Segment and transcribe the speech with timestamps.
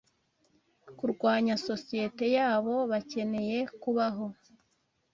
[0.97, 4.25] kurwanya sosiyete yabo bakeneye kubaho,